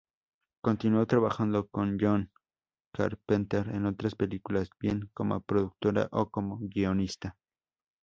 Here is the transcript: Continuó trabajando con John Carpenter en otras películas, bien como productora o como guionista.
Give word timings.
Continuó 0.63 1.05
trabajando 1.05 1.67
con 1.67 1.99
John 2.01 2.31
Carpenter 2.91 3.67
en 3.69 3.85
otras 3.85 4.15
películas, 4.15 4.71
bien 4.79 5.11
como 5.13 5.41
productora 5.41 6.09
o 6.11 6.31
como 6.31 6.57
guionista. 6.59 7.37